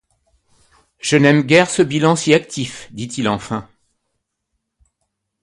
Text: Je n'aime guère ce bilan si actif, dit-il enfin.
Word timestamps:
Je 0.99 1.15
n'aime 1.15 1.43
guère 1.43 1.69
ce 1.69 1.83
bilan 1.83 2.15
si 2.15 2.33
actif, 2.33 2.87
dit-il 2.91 3.29
enfin. 3.29 3.69